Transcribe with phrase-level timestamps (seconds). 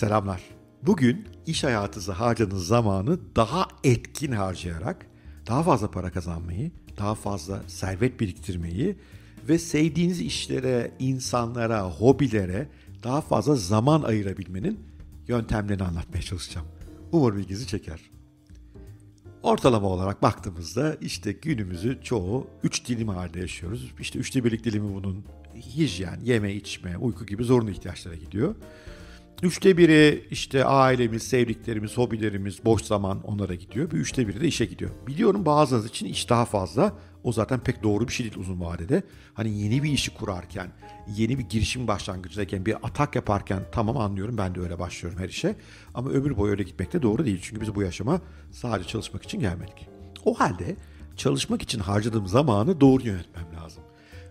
[0.00, 0.42] Selamlar.
[0.82, 5.06] Bugün iş hayatınızda harcadığınız zamanı daha etkin harcayarak
[5.46, 8.96] daha fazla para kazanmayı, daha fazla servet biriktirmeyi
[9.48, 12.68] ve sevdiğiniz işlere, insanlara, hobilere
[13.02, 14.80] daha fazla zaman ayırabilmenin
[15.28, 16.66] yöntemlerini anlatmaya çalışacağım.
[17.12, 18.00] Umarım ilginizi çeker.
[19.42, 23.92] Ortalama olarak baktığımızda işte günümüzü çoğu üç dilim halinde yaşıyoruz.
[24.00, 25.24] İşte üçte birlik dilimi bunun
[25.54, 28.54] hijyen, yeme, içme, uyku gibi zorunlu ihtiyaçlara gidiyor.
[29.42, 33.90] Üçte biri işte ailemiz, sevdiklerimiz, hobilerimiz, boş zaman onlara gidiyor.
[33.90, 34.90] Bir üçte biri de işe gidiyor.
[35.06, 36.92] Biliyorum bazılarınız için iş daha fazla.
[37.24, 39.02] O zaten pek doğru bir şey değil uzun vadede.
[39.34, 40.72] Hani yeni bir işi kurarken,
[41.16, 45.56] yeni bir girişim başlangıcındayken, bir atak yaparken tamam anlıyorum ben de öyle başlıyorum her işe.
[45.94, 47.38] Ama ömür boyu öyle gitmek de doğru değil.
[47.42, 48.20] Çünkü biz bu yaşama
[48.52, 49.88] sadece çalışmak için gelmedik.
[50.24, 50.76] O halde
[51.16, 53.49] çalışmak için harcadığım zamanı doğru yönetmem.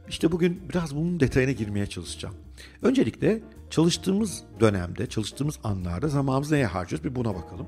[0.10, 2.36] İşte bugün biraz bunun detayına girmeye çalışacağım.
[2.82, 7.68] Öncelikle çalıştığımız dönemde, çalıştığımız anlarda zamanımızı neye harcıyoruz bir buna bakalım.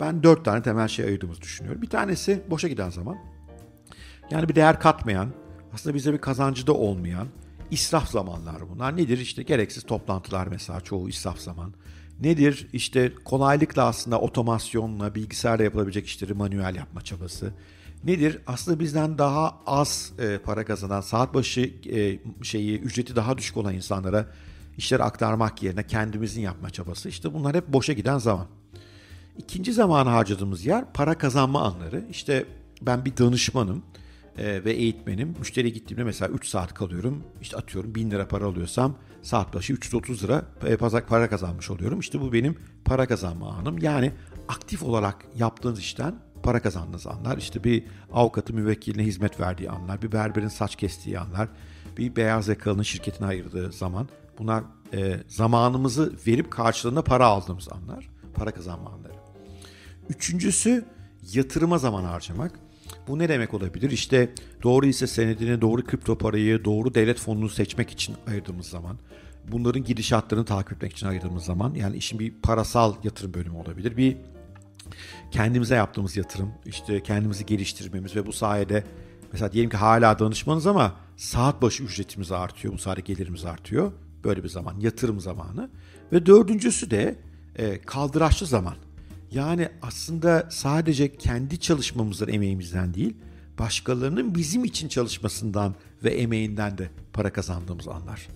[0.00, 1.82] Ben dört tane temel şey ayırdığımızı düşünüyorum.
[1.82, 3.18] Bir tanesi boşa giden zaman.
[4.30, 5.28] Yani bir değer katmayan,
[5.74, 7.28] aslında bize bir kazancı da olmayan
[7.70, 8.96] israf zamanlar bunlar.
[8.96, 9.18] Nedir?
[9.18, 11.74] İşte gereksiz toplantılar mesela çoğu israf zaman.
[12.20, 12.68] Nedir?
[12.72, 17.52] İşte kolaylıkla aslında otomasyonla, bilgisayarla yapılabilecek işleri manuel yapma çabası.
[18.04, 18.38] Nedir?
[18.46, 21.60] Aslında bizden daha az e, para kazanan, saat başı
[21.92, 24.26] e, şeyi, ücreti daha düşük olan insanlara
[24.76, 27.08] işleri aktarmak yerine kendimizin yapma çabası.
[27.08, 28.46] İşte bunlar hep boşa giden zaman.
[29.38, 32.04] İkinci zamanı harcadığımız yer para kazanma anları.
[32.10, 32.44] İşte
[32.82, 33.82] ben bir danışmanım
[34.38, 35.34] e, ve eğitmenim.
[35.38, 37.24] Müşteriye gittiğimde mesela 3 saat kalıyorum.
[37.40, 42.00] İşte atıyorum 1000 lira para alıyorsam saat başı 330 lira e, para kazanmış oluyorum.
[42.00, 43.78] İşte bu benim para kazanma anım.
[43.78, 44.12] Yani
[44.48, 47.38] aktif olarak yaptığınız işten para kazandığınız anlar.
[47.38, 51.48] İşte bir avukatı müvekkiline hizmet verdiği anlar, bir berberin saç kestiği anlar,
[51.98, 54.08] bir beyaz yakalının şirketine ayırdığı zaman.
[54.38, 59.12] Bunlar e, zamanımızı verip karşılığında para aldığımız anlar, para kazanma anları.
[60.08, 60.84] Üçüncüsü
[61.32, 62.60] yatırıma zaman harcamak.
[63.08, 63.90] Bu ne demek olabilir?
[63.90, 68.98] İşte doğru hisse senedini, doğru kripto parayı, doğru devlet fonunu seçmek için ayırdığımız zaman,
[69.52, 73.96] bunların gidişatlarını takip etmek için ayırdığımız zaman, yani işin bir parasal yatırım bölümü olabilir.
[73.96, 74.16] Bir
[75.30, 78.84] kendimize yaptığımız yatırım, işte kendimizi geliştirmemiz ve bu sayede
[79.32, 83.92] mesela diyelim ki hala danışmanız ama saat başı ücretimiz artıyor, bu sayede gelirimiz artıyor.
[84.24, 85.70] Böyle bir zaman, yatırım zamanı.
[86.12, 87.16] Ve dördüncüsü de
[87.56, 88.74] e, kaldıraçlı zaman.
[89.30, 93.16] Yani aslında sadece kendi çalışmamızdan, emeğimizden değil,
[93.58, 95.74] başkalarının bizim için çalışmasından
[96.04, 98.28] ve emeğinden de para kazandığımız anlar.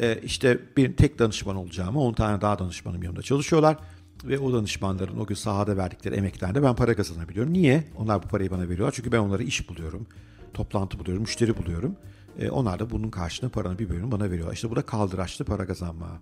[0.00, 3.76] Ee, işte bir tek danışman olacağıma 10 tane daha danışmanım yanımda çalışıyorlar.
[4.24, 7.52] Ve o danışmanların o gün sahada verdikleri emeklerle ben para kazanabiliyorum.
[7.52, 7.84] Niye?
[7.96, 8.92] Onlar bu parayı bana veriyorlar.
[8.96, 10.06] Çünkü ben onlara iş buluyorum,
[10.54, 11.96] toplantı buluyorum, müşteri buluyorum.
[12.38, 14.54] Ee, onlar da bunun karşılığında paranın bir bölümünü bana veriyorlar.
[14.54, 16.20] İşte bu da kaldıraçlı para kazanma.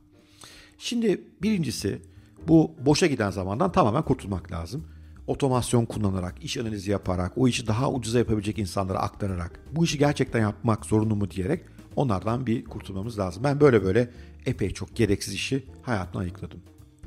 [0.78, 2.02] Şimdi birincisi
[2.48, 4.84] bu boşa giden zamandan tamamen kurtulmak lazım.
[5.26, 10.40] Otomasyon kullanarak, iş analizi yaparak, o işi daha ucuza yapabilecek insanlara aktararak, bu işi gerçekten
[10.40, 11.64] yapmak zorunlu mu diyerek
[11.96, 13.44] onlardan bir kurtulmamız lazım.
[13.44, 14.10] Ben böyle böyle
[14.46, 16.60] epey çok gereksiz işi hayatına ayıkladım.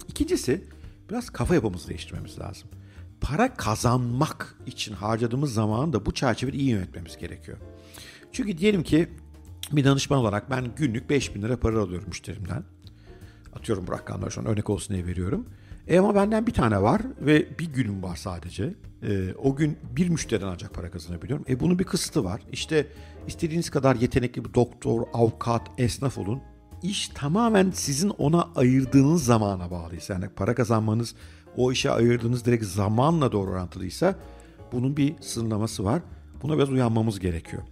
[0.07, 0.63] İkincisi
[1.09, 2.69] biraz kafa yapımızı değiştirmemiz lazım.
[3.21, 7.57] Para kazanmak için harcadığımız zamanı da bu çerçevede iyi yönetmemiz gerekiyor.
[8.31, 9.09] Çünkü diyelim ki
[9.71, 12.63] bir danışman olarak ben günlük 5000 lira para alıyorum müşterimden.
[13.55, 15.47] Atıyorum bu rakamları şu an örnek olsun diye veriyorum.
[15.87, 18.73] E ama benden bir tane var ve bir günüm var sadece.
[19.03, 21.45] E, o gün bir müşteriden ancak para kazanabiliyorum.
[21.49, 22.41] E bunun bir kısıtı var.
[22.51, 22.87] İşte
[23.27, 26.41] istediğiniz kadar yetenekli bir doktor, avukat, esnaf olun.
[26.83, 30.13] İş tamamen sizin ona ayırdığınız zamana bağlıysa.
[30.13, 31.15] Yani para kazanmanız
[31.57, 34.15] o işe ayırdığınız direkt zamanla doğru orantılıysa
[34.71, 36.01] bunun bir sınırlaması var.
[36.43, 37.63] Buna biraz uyanmamız gerekiyor.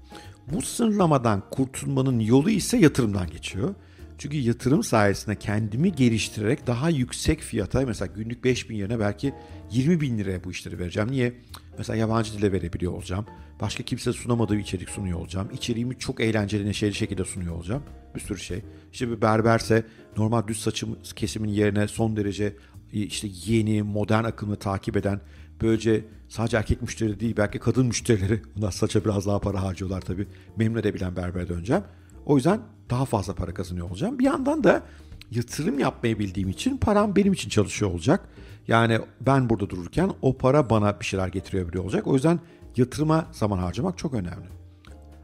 [0.51, 3.75] Bu sınırlamadan kurtulmanın yolu ise yatırımdan geçiyor.
[4.17, 9.33] Çünkü yatırım sayesinde kendimi geliştirerek daha yüksek fiyata mesela günlük 5 bin yerine belki
[9.71, 11.11] 20 bin liraya bu işleri vereceğim.
[11.11, 11.33] Niye?
[11.77, 13.25] Mesela yabancı dile verebiliyor olacağım.
[13.61, 15.49] Başka kimse sunamadığı bir içerik sunuyor olacağım.
[15.53, 17.83] İçeriğimi çok eğlenceli, neşeli şekilde sunuyor olacağım.
[18.15, 18.61] Bir sürü şey.
[18.93, 19.85] İşte bir berberse
[20.17, 22.55] normal düz saçım kesimin yerine son derece
[22.93, 25.21] işte yeni, modern akımı takip eden
[25.61, 30.27] böylece sadece erkek müşteri değil belki kadın müşterileri bunlar saça biraz daha para harcıyorlar tabii.
[30.57, 31.83] Memnun edebilen berbere döneceğim.
[32.25, 34.19] O yüzden daha fazla para kazanıyor olacağım.
[34.19, 34.83] Bir yandan da
[35.31, 38.29] yatırım yapmayı bildiğim için param benim için çalışıyor olacak.
[38.67, 42.07] Yani ben burada dururken o para bana bir şeyler getirebiliyor olacak.
[42.07, 42.39] O yüzden
[42.77, 44.47] yatırıma zaman harcamak çok önemli.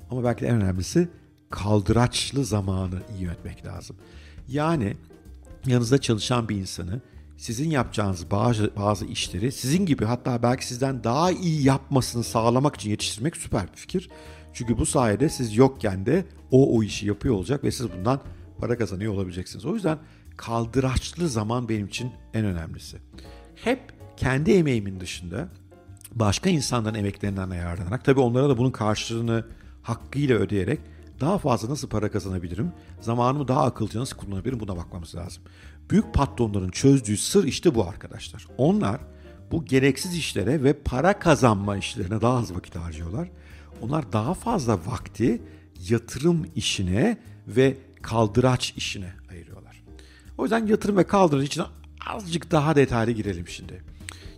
[0.09, 1.09] Ama belki de en önemlisi
[1.49, 3.95] kaldıraçlı zamanı iyi yönetmek lazım.
[4.47, 4.97] Yani
[5.65, 7.01] yanınızda çalışan bir insanı
[7.37, 12.89] sizin yapacağınız bazı, bazı işleri sizin gibi hatta belki sizden daha iyi yapmasını sağlamak için
[12.89, 14.09] yetiştirmek süper bir fikir.
[14.53, 18.21] Çünkü bu sayede siz yokken de o o işi yapıyor olacak ve siz bundan
[18.59, 19.65] para kazanıyor olabileceksiniz.
[19.65, 19.97] O yüzden
[20.37, 22.97] kaldıraçlı zaman benim için en önemlisi.
[23.55, 23.79] Hep
[24.17, 25.49] kendi emeğimin dışında
[26.15, 29.45] başka insanların emeklerinden yararlanarak tabii onlara da bunun karşılığını
[29.81, 30.79] hakkıyla ödeyerek
[31.21, 32.71] daha fazla nasıl para kazanabilirim?
[33.01, 34.59] Zamanımı daha akılcı nasıl kullanabilirim?
[34.59, 35.43] Buna bakmamız lazım.
[35.89, 38.47] Büyük patronların çözdüğü sır işte bu arkadaşlar.
[38.57, 39.01] Onlar
[39.51, 43.29] bu gereksiz işlere ve para kazanma işlerine daha az vakit harcıyorlar.
[43.81, 45.41] Onlar daha fazla vakti
[45.89, 47.17] yatırım işine
[47.47, 49.83] ve kaldıraç işine ayırıyorlar.
[50.37, 51.63] O yüzden yatırım ve kaldıraç için
[52.07, 53.90] azıcık daha detaylı girelim şimdi.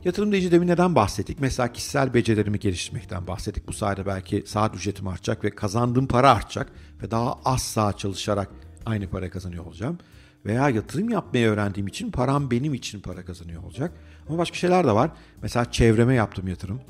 [0.06, 1.40] Yatırım deyince demin neden bahsettik?
[1.40, 3.68] Mesela kişisel becerilerimi geliştirmekten bahsettik.
[3.68, 6.72] Bu sayede belki saat ücretim artacak ve kazandığım para artacak
[7.04, 8.50] ve daha az saat çalışarak
[8.86, 9.98] aynı para kazanıyor olacağım.
[10.46, 13.92] Veya yatırım yapmayı öğrendiğim için param benim için para kazanıyor olacak.
[14.30, 15.12] Ama başka şeyler de var.
[15.42, 16.82] Mesela çevreme yaptığım yatırım.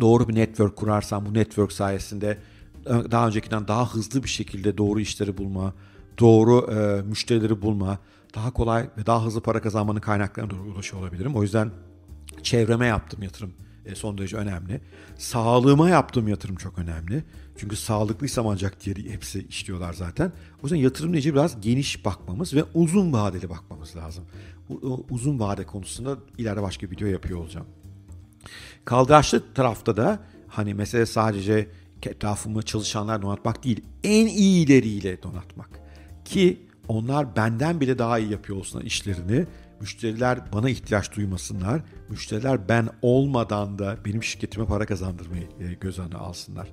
[0.00, 2.38] Doğru bir network kurarsam bu network sayesinde
[2.86, 5.74] daha öncekinden daha hızlı bir şekilde doğru işleri bulma,
[6.18, 7.98] doğru e, müşterileri bulma,
[8.34, 11.36] daha kolay ve daha hızlı para kazanmanın kaynaklarına doğru ulaşıyor olabilirim.
[11.36, 11.70] O yüzden
[12.42, 13.52] çevreme yaptığım yatırım
[13.86, 14.80] e, son derece önemli.
[15.18, 17.24] Sağlığıma yaptığım yatırım çok önemli.
[17.56, 20.32] Çünkü sağlıklıysam ancak diğeri hepsi işliyorlar zaten.
[20.58, 24.24] O yüzden yatırım nece biraz geniş bakmamız ve uzun vadeli bakmamız lazım.
[25.10, 27.66] Uzun vade konusunda ileride başka bir video yapıyor olacağım.
[28.84, 31.68] Kaldıraçlı tarafta da hani mesele sadece
[32.02, 35.68] etrafımı çalışanlar donatmak değil, en iyileriyle donatmak.
[36.24, 39.46] Ki onlar benden bile daha iyi yapıyor olsunlar işlerini.
[39.82, 41.82] Müşteriler bana ihtiyaç duymasınlar.
[42.08, 46.68] Müşteriler ben olmadan da benim şirketime para kazandırmayı e, göz önüne alsınlar.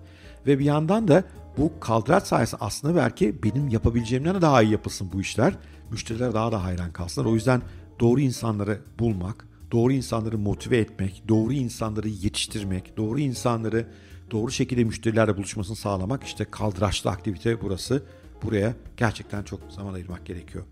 [0.47, 1.23] Ve bir yandan da
[1.57, 5.53] bu kaldıraç sayesinde aslında belki benim yapabileceğimden de daha iyi yapılsın bu işler.
[5.91, 7.29] Müşteriler daha da hayran kalsınlar.
[7.29, 7.61] O yüzden
[7.99, 13.87] doğru insanları bulmak, doğru insanları motive etmek, doğru insanları yetiştirmek, doğru insanları
[14.31, 18.03] doğru şekilde müşterilerle buluşmasını sağlamak işte kaldıraçlı aktivite burası.
[18.43, 20.63] Buraya gerçekten çok zaman ayırmak gerekiyor.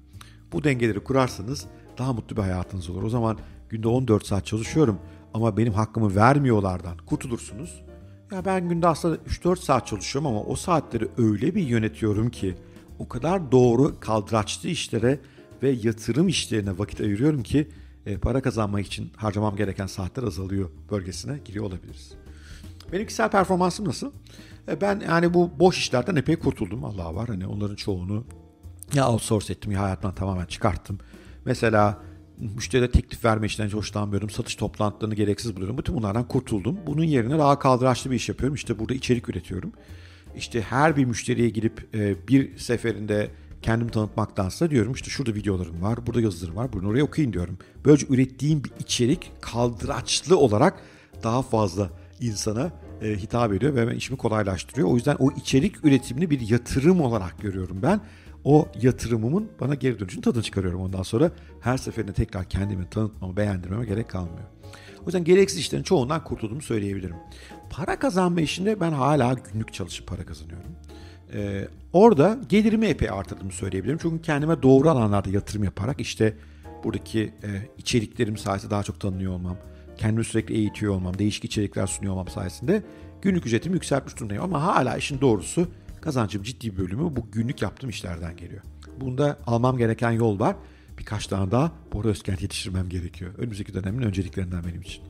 [0.52, 1.68] Bu dengeleri kurarsanız
[1.98, 3.04] daha mutlu bir hayatınız olur.
[3.04, 3.38] O zaman
[3.70, 5.00] günde 14 saat çalışıyorum
[5.34, 7.84] ama benim hakkımı vermiyorlardan kurtulursunuz.
[8.32, 12.56] Ya ben günde aslında 3-4 saat çalışıyorum ama o saatleri öyle bir yönetiyorum ki
[13.00, 15.20] o kadar doğru kaldıraçlı işlere
[15.64, 17.68] ve yatırım işlerine vakit ayırıyorum ki
[18.06, 22.14] e, para kazanmak için harcamam gereken saatler azalıyor bölgesine giriyor olabiliriz.
[22.92, 24.12] Benim kişisel performansım nasıl?
[24.68, 26.86] E, ben yani bu boş işlerden epey kurtuldum.
[26.86, 28.24] Allah var hani onların çoğunu
[28.94, 31.00] ya outsource ettim ya hayatımdan tamamen çıkarttım.
[31.48, 31.98] Mesela
[32.38, 34.30] müşterilere teklif verme hiç hoşlanmıyorum.
[34.30, 35.78] Satış toplantılarını gereksiz buluyorum.
[35.78, 36.80] Bütün bunlardan kurtuldum.
[36.88, 38.56] Bunun yerine daha kaldıraçlı bir iş yapıyorum.
[38.56, 39.72] İşte burada içerik üretiyorum.
[40.36, 46.08] İşte her bir müşteriye gidip e, bir seferinde kendimi tanıtmaktansa diyorum işte şurada videolarım var,
[46.08, 47.58] burada yazılarım var, bunu oraya okuyun diyorum.
[47.86, 50.80] Böylece ürettiğim bir içerik kaldıraçlı olarak
[51.24, 51.90] daha fazla
[52.20, 52.72] insana
[53.02, 54.88] e, hitap ediyor ve işimi kolaylaştırıyor.
[54.88, 58.02] O yüzden o içerik üretimini bir yatırım olarak görüyorum ben.
[58.44, 61.32] O yatırımımın bana geri dönüşünü tadını çıkarıyorum ondan sonra.
[61.62, 64.48] Her seferinde tekrar kendimi tanıtmama, beğendirmeme gerek kalmıyor.
[65.02, 67.16] O yüzden gereksiz işlerin çoğundan kurtulduğumu söyleyebilirim.
[67.70, 70.72] Para kazanma işinde ben hala günlük çalışıp para kazanıyorum.
[71.34, 74.00] Ee, orada gelirimi epey artırdığımı söyleyebilirim.
[74.02, 76.34] Çünkü kendime doğru alanlarda yatırım yaparak işte
[76.84, 79.58] buradaki e, içeriklerim sayesinde daha çok tanınıyor olmam,
[79.98, 82.84] kendimi sürekli eğitiyor olmam, değişik içerikler sunuyor olmam sayesinde
[83.22, 84.44] günlük ücretimi yükseltmiş durumdayım.
[84.44, 85.68] Ama hala işin doğrusu
[86.08, 88.62] kazancım ciddi bölümü bu günlük yaptığım işlerden geliyor.
[89.02, 90.56] Bunda almam gereken yol var.
[91.00, 93.32] Birkaç tane daha Bora Özkent yetiştirmem gerekiyor.
[93.38, 95.04] Önümüzdeki dönemin önceliklerinden benim için.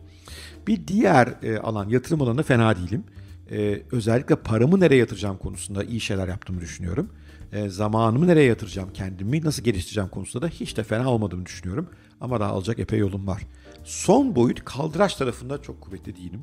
[0.67, 3.03] Bir diğer e, alan yatırım alanında fena değilim.
[3.51, 7.09] E, özellikle paramı nereye yatıracağım konusunda iyi şeyler yaptığımı düşünüyorum.
[7.53, 11.89] E, zamanımı nereye yatıracağım, kendimi nasıl geliştireceğim konusunda da hiç de fena olmadığımı düşünüyorum.
[12.21, 13.41] Ama daha alacak epey yolum var.
[13.83, 16.41] Son boyut kaldıraç tarafında çok kuvvetli değilim.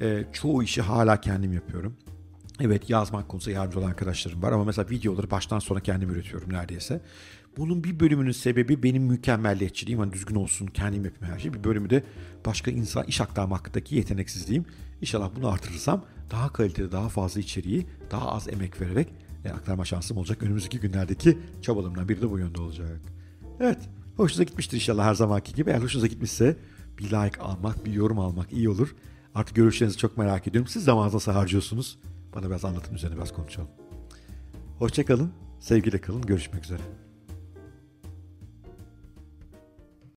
[0.00, 1.96] E, çoğu işi hala kendim yapıyorum.
[2.60, 7.00] Evet yazmak konusunda yardımcı olan arkadaşlarım var ama mesela videoları baştan sona kendim üretiyorum neredeyse.
[7.56, 10.00] Bunun bir bölümünün sebebi benim mükemmelliyetçiliğim.
[10.00, 11.54] Hani düzgün olsun, kendim yapayım her şey.
[11.54, 12.04] Bir bölümü de
[12.46, 14.64] başka insan iş aktarmaktaki yeteneksizliğim.
[15.00, 19.08] İnşallah bunu artırırsam daha kaliteli, daha fazla içeriği, daha az emek vererek
[19.44, 20.42] e, aktarma şansım olacak.
[20.42, 23.00] Önümüzdeki günlerdeki çabalarımdan biri de bu yönde olacak.
[23.60, 23.78] Evet,
[24.16, 25.70] hoşunuza gitmiştir inşallah her zamanki gibi.
[25.70, 26.56] Eğer hoşunuza gitmişse
[26.98, 28.94] bir like almak, bir yorum almak iyi olur.
[29.34, 30.70] Artık görüşlerinizi çok merak ediyorum.
[30.72, 31.98] Siz zamanınızı harcıyorsunuz?
[32.34, 33.68] Bana biraz anlatın üzerine biraz konuşalım.
[34.78, 36.82] Hoşçakalın, sevgiyle kalın, görüşmek üzere.